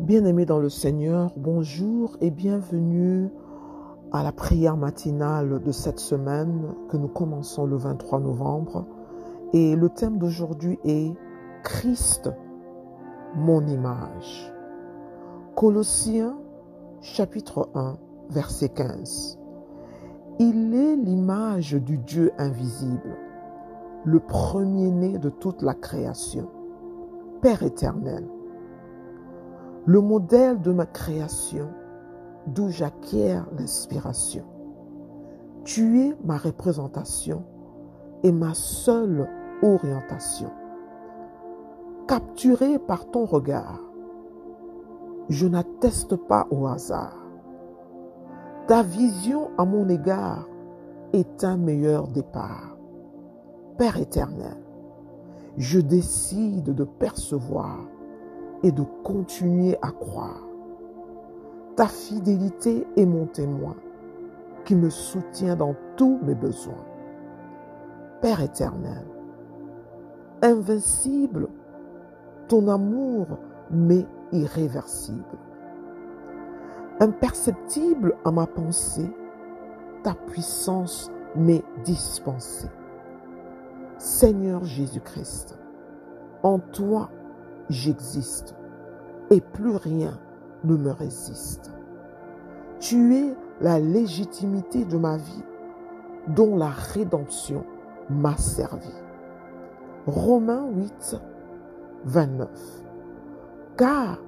[0.00, 3.30] Bien-aimés dans le Seigneur, bonjour et bienvenue
[4.12, 8.86] à la prière matinale de cette semaine que nous commençons le 23 novembre.
[9.52, 11.12] Et le thème d'aujourd'hui est
[11.64, 12.30] Christ,
[13.34, 14.54] mon image.
[15.56, 16.38] Colossiens
[17.00, 17.98] chapitre 1,
[18.30, 19.40] verset 15.
[20.38, 23.16] Il est l'image du Dieu invisible,
[24.04, 26.48] le premier-né de toute la création,
[27.42, 28.28] Père éternel
[29.88, 31.70] le modèle de ma création,
[32.46, 34.44] d'où j'acquiers l'inspiration.
[35.64, 37.42] Tu es ma représentation
[38.22, 39.26] et ma seule
[39.62, 40.50] orientation.
[42.06, 43.80] Capturé par ton regard,
[45.30, 47.24] je n'atteste pas au hasard.
[48.66, 50.46] Ta vision à mon égard
[51.14, 52.76] est un meilleur départ.
[53.78, 54.62] Père éternel,
[55.56, 57.78] je décide de percevoir
[58.62, 60.42] et de continuer à croire.
[61.76, 63.76] Ta fidélité est mon témoin
[64.64, 66.84] qui me soutient dans tous mes besoins.
[68.20, 69.06] Père éternel,
[70.42, 71.48] invincible,
[72.48, 73.26] ton amour
[73.70, 75.38] m'est irréversible.
[77.00, 79.08] Imperceptible à ma pensée,
[80.02, 82.70] ta puissance m'est dispensée.
[83.98, 85.58] Seigneur Jésus-Christ,
[86.42, 87.10] en toi
[87.68, 88.54] j'existe
[89.30, 90.18] et plus rien
[90.64, 91.72] ne me résiste.
[92.80, 95.44] Tu es la légitimité de ma vie
[96.28, 97.64] dont la rédemption
[98.10, 98.92] m'a servi.
[100.06, 101.16] Romains 8,
[102.04, 102.48] 29.
[103.76, 104.18] Car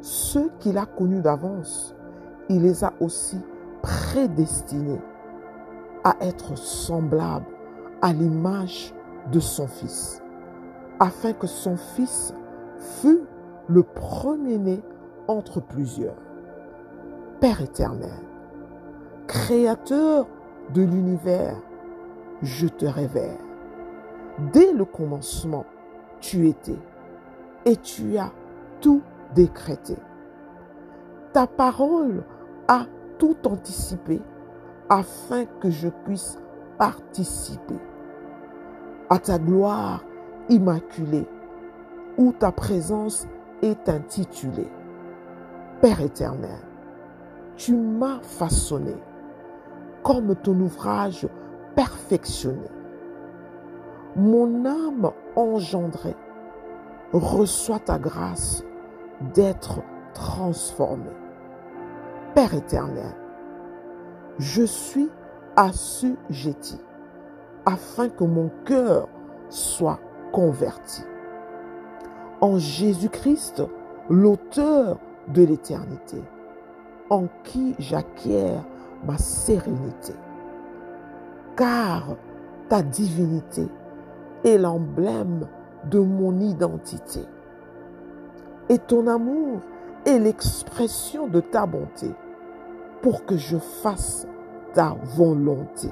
[0.00, 1.96] ceux qu'il a connus d'avance,
[2.48, 3.38] il les a aussi
[3.82, 5.00] prédestinés
[6.04, 7.46] à être semblables
[8.02, 8.94] à l'image
[9.32, 10.22] de son Fils,
[11.00, 12.34] afin que son Fils
[12.84, 13.22] fut
[13.68, 14.82] le premier-né
[15.26, 16.16] entre plusieurs.
[17.40, 18.10] Père éternel,
[19.26, 20.26] Créateur
[20.74, 21.56] de l'univers,
[22.42, 23.38] je te révère.
[24.52, 25.64] Dès le commencement,
[26.20, 26.78] tu étais
[27.64, 28.32] et tu as
[28.80, 29.00] tout
[29.34, 29.96] décrété.
[31.32, 32.22] Ta parole
[32.68, 32.86] a
[33.18, 34.20] tout anticipé
[34.90, 36.38] afin que je puisse
[36.78, 37.78] participer
[39.08, 40.04] à ta gloire
[40.50, 41.26] immaculée
[42.16, 43.26] où ta présence
[43.62, 44.70] est intitulée.
[45.80, 46.60] Père éternel,
[47.56, 48.96] tu m'as façonné
[50.02, 51.26] comme ton ouvrage
[51.74, 52.68] perfectionné.
[54.16, 56.16] Mon âme engendrée
[57.12, 58.64] reçoit ta grâce
[59.34, 59.80] d'être
[60.12, 61.16] transformée.
[62.34, 63.14] Père éternel,
[64.38, 65.10] je suis
[65.56, 66.80] assujetti
[67.66, 69.08] afin que mon cœur
[69.48, 70.00] soit
[70.32, 71.02] converti
[72.40, 73.62] en Jésus-Christ,
[74.10, 76.22] l'auteur de l'éternité,
[77.10, 78.56] en qui j'acquiers
[79.06, 80.14] ma sérénité.
[81.56, 82.16] Car
[82.68, 83.68] ta divinité
[84.44, 85.46] est l'emblème
[85.90, 87.20] de mon identité.
[88.68, 89.60] Et ton amour
[90.06, 92.10] est l'expression de ta bonté
[93.02, 94.26] pour que je fasse
[94.72, 95.88] ta volonté.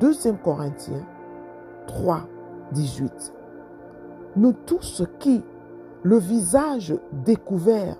[0.00, 1.04] 2 Corinthiens
[1.86, 2.20] 3,
[2.72, 3.32] 18
[4.36, 5.42] nous tous qui,
[6.02, 6.94] le visage
[7.24, 7.96] découvert,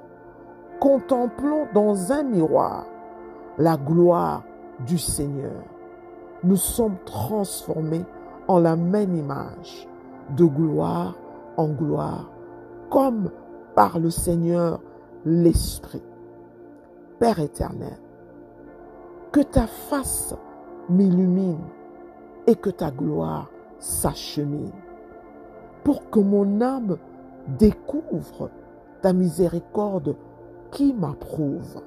[0.81, 2.87] contemplons dans un miroir
[3.59, 4.43] la gloire
[4.87, 5.63] du Seigneur,
[6.43, 8.05] nous sommes transformés
[8.49, 9.89] en la même image,
[10.37, 11.15] de gloire
[11.57, 12.31] en gloire,
[12.91, 13.31] comme
[13.75, 14.81] par le Seigneur
[15.25, 16.03] l'Esprit.
[17.19, 17.99] Père éternel,
[19.31, 20.35] que ta face
[20.89, 21.65] m'illumine
[22.47, 24.73] et que ta gloire s'achemine
[25.85, 26.97] pour que mon âme
[27.59, 28.51] découvre
[29.01, 30.17] ta miséricorde
[30.71, 31.83] qui m'approuve.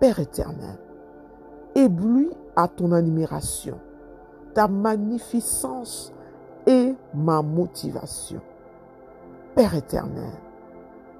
[0.00, 0.78] Père éternel,
[1.74, 3.78] éblouis à ton admiration,
[4.52, 6.12] ta magnificence
[6.66, 8.40] et ma motivation.
[9.54, 10.32] Père éternel,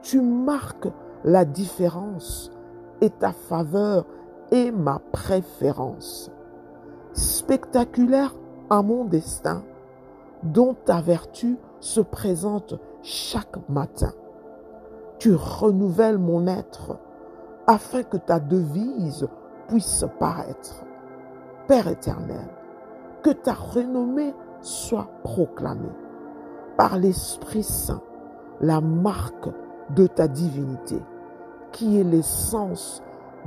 [0.03, 0.88] tu marques
[1.25, 2.50] la différence
[3.00, 4.05] et ta faveur
[4.50, 6.31] est ma préférence.
[7.12, 8.35] Spectaculaire
[8.70, 9.62] à mon destin,
[10.43, 14.12] dont ta vertu se présente chaque matin.
[15.19, 16.96] Tu renouvelles mon être
[17.66, 19.28] afin que ta devise
[19.69, 20.82] puisse paraître.
[21.69, 22.48] Père éternel,
[23.22, 25.92] que ta renommée soit proclamée
[26.78, 28.02] par l'Esprit Saint,
[28.60, 29.50] la marque
[29.90, 31.02] de ta divinité,
[31.70, 33.02] qui est l'essence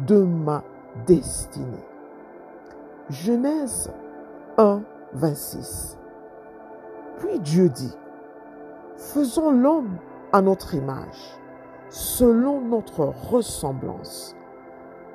[0.06, 0.64] de ma
[1.08, 1.86] destinée.
[3.10, 3.92] Genèse
[4.60, 4.82] 1,
[5.14, 5.98] 26.
[7.18, 7.96] Puis Dieu dit,
[9.14, 10.00] Faisons l'homme
[10.34, 11.40] à notre image,
[11.88, 14.36] selon notre ressemblance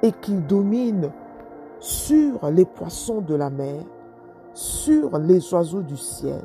[0.03, 1.13] et qu'il domine
[1.79, 3.83] sur les poissons de la mer,
[4.55, 6.41] sur les oiseaux du ciel,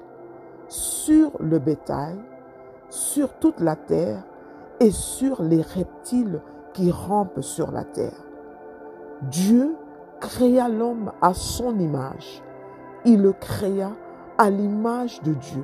[0.67, 2.17] sur le bétail,
[2.89, 4.25] sur toute la terre
[4.81, 6.41] et sur les reptiles
[6.73, 8.25] qui rampent sur la terre.
[9.21, 9.73] Dieu
[10.19, 12.43] créa l'homme à son image.
[13.05, 13.93] Il le créa
[14.37, 15.63] à l'image de Dieu.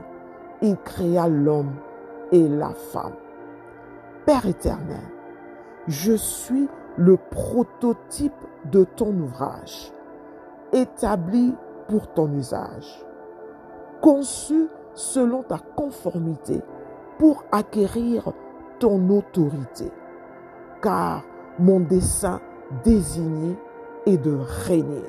[0.63, 1.75] Il créa l'homme
[2.31, 3.17] et la femme.
[4.25, 5.03] Père éternel,
[5.89, 8.31] je suis le prototype
[8.71, 9.91] de ton ouvrage,
[10.71, 11.53] établi
[11.89, 13.05] pour ton usage,
[14.01, 16.61] conçu selon ta conformité
[17.17, 18.31] pour acquérir
[18.79, 19.91] ton autorité,
[20.81, 21.23] car
[21.59, 22.39] mon dessein
[22.85, 23.57] désigné
[24.05, 25.03] est de régner.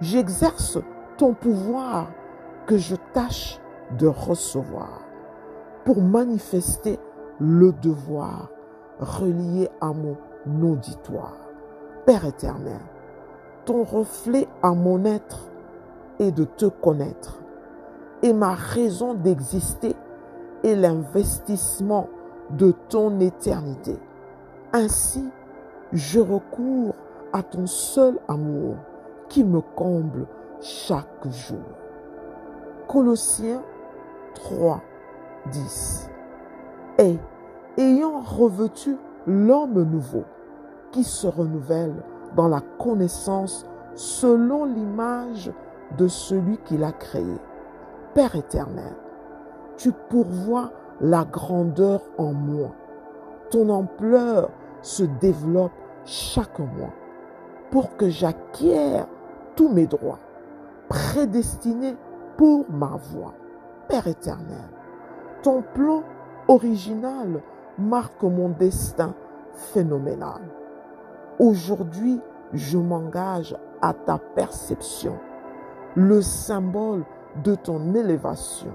[0.00, 0.80] J'exerce
[1.16, 2.08] ton pouvoir
[2.66, 3.60] que je tâche
[3.98, 5.00] de recevoir
[5.84, 6.98] pour manifester
[7.40, 8.48] le devoir
[9.00, 10.16] relié à mon
[10.62, 11.36] auditoire.
[12.06, 12.80] Père éternel,
[13.64, 15.48] ton reflet à mon être
[16.18, 17.40] est de te connaître
[18.22, 19.96] et ma raison d'exister
[20.62, 22.08] est l'investissement
[22.50, 23.96] de ton éternité.
[24.72, 25.28] Ainsi,
[25.92, 26.94] je recours
[27.32, 28.76] à ton seul amour
[29.28, 30.26] qui me comble
[30.60, 31.58] chaque jour.
[32.86, 33.62] Colossiens
[34.34, 34.80] 3,
[35.50, 36.10] 10.
[36.98, 37.18] Et
[37.78, 38.96] ayant revêtu
[39.26, 40.24] l'homme nouveau
[40.90, 41.94] qui se renouvelle
[42.36, 45.52] dans la connaissance selon l'image
[45.96, 47.36] de celui qui l'a créé.
[48.14, 48.94] Père éternel,
[49.76, 50.70] tu pourvois
[51.00, 52.70] la grandeur en moi.
[53.50, 54.50] Ton ampleur
[54.80, 55.72] se développe
[56.04, 56.92] chaque mois
[57.70, 59.06] pour que j'acquière
[59.56, 60.18] tous mes droits,
[60.88, 61.96] prédestinés
[62.36, 63.34] pour ma voix.
[63.88, 64.68] Père éternel,
[65.42, 66.02] ton plan
[66.48, 67.42] original
[67.78, 69.14] marque mon destin
[69.52, 70.40] phénoménal.
[71.38, 72.20] Aujourd'hui,
[72.52, 75.18] je m'engage à ta perception,
[75.96, 77.04] le symbole
[77.42, 78.72] de ton élévation.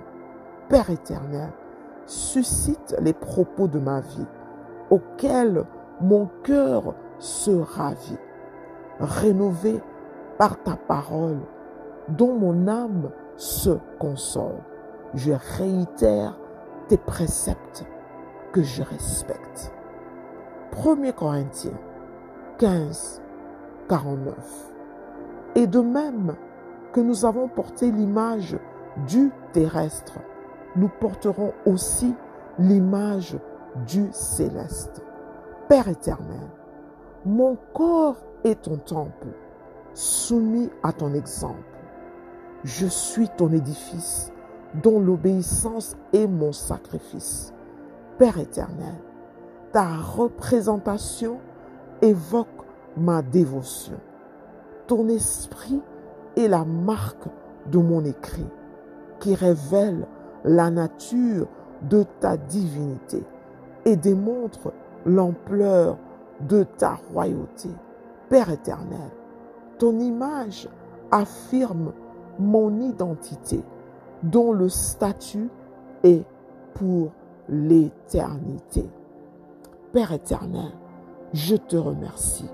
[0.68, 1.52] Père éternel,
[2.06, 4.28] suscite les propos de ma vie
[4.90, 5.64] auxquels
[6.02, 8.20] mon cœur se ravit,
[9.00, 9.82] rénové
[10.38, 11.40] par ta parole,
[12.10, 14.62] dont mon âme se console.
[15.18, 16.38] Je réitère
[16.90, 17.88] tes préceptes
[18.52, 19.74] que je respecte.
[20.74, 21.80] 1 Corinthiens
[22.60, 23.24] 15,
[23.90, 24.36] 49.
[25.56, 26.36] Et de même
[26.94, 28.60] que nous avons porté l'image
[29.08, 30.20] du terrestre,
[30.76, 32.14] nous porterons aussi
[32.60, 33.40] l'image
[33.88, 35.04] du céleste.
[35.68, 36.48] Père éternel,
[37.26, 39.30] mon corps est ton temple,
[39.96, 41.58] soumis à ton exemple.
[42.64, 44.32] Je suis ton édifice,
[44.82, 47.54] dont l'obéissance est mon sacrifice.
[48.18, 48.96] Père éternel,
[49.72, 51.40] ta représentation
[52.02, 52.48] évoque
[52.96, 54.00] ma dévotion.
[54.88, 55.82] Ton esprit
[56.36, 57.28] est la marque
[57.72, 58.48] de mon écrit
[59.20, 60.08] qui révèle
[60.44, 61.48] la nature
[61.90, 63.24] de ta divinité
[63.86, 64.74] et démontre
[65.06, 65.98] l'ampleur
[66.42, 67.70] de ta royauté.
[68.30, 69.12] Père éternel,
[69.78, 70.70] ton image
[71.12, 71.94] affirme
[72.40, 73.64] mon identité
[74.24, 75.50] dont le statut
[76.04, 76.24] est
[76.74, 77.12] pour
[77.50, 78.90] l'éternité.
[79.92, 80.72] Père éternel,
[81.34, 82.50] je te remercie.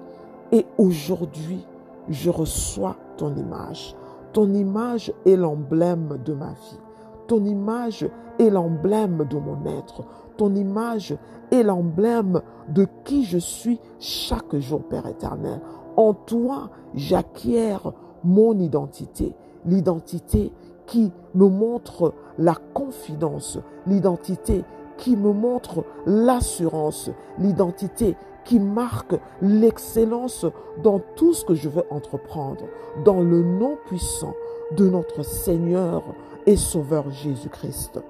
[0.51, 1.65] Et aujourd'hui,
[2.09, 3.95] je reçois ton image.
[4.33, 6.79] Ton image est l'emblème de ma vie.
[7.27, 8.07] Ton image
[8.39, 10.03] est l'emblème de mon être.
[10.37, 11.15] Ton image
[11.51, 15.61] est l'emblème de qui je suis chaque jour, Père éternel.
[15.95, 17.77] En toi, j'acquiers
[18.23, 19.33] mon identité.
[19.65, 20.51] L'identité
[20.85, 23.59] qui me montre la confidence.
[23.87, 24.63] L'identité
[24.97, 27.09] qui me montre l'assurance.
[27.39, 30.45] L'identité qui marque l'excellence
[30.83, 32.65] dans tout ce que je veux entreprendre,
[33.05, 34.33] dans le nom puissant
[34.75, 36.03] de notre Seigneur
[36.45, 38.01] et Sauveur Jésus-Christ.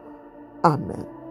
[0.64, 1.23] Amen.